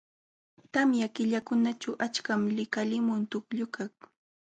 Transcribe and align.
Tamya 0.73 1.07
killakunaćhu 1.15 1.91
achkam 2.05 2.41
likalimun 2.57 3.21
tukllukaq.. 3.31 3.93